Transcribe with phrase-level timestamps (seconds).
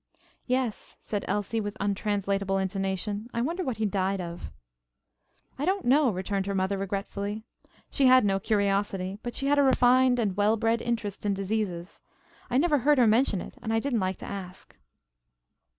[0.47, 3.27] "Yes," said Elsie with untranslatable intonation.
[3.35, 4.49] "I wonder what he died of."
[5.59, 7.43] "I don't know," returned her mother regretfully.
[7.91, 12.01] She had no curiosity, but she had a refined and well bred interest in diseases.
[12.49, 14.75] "I never heard her mention it and I didn't like to ask."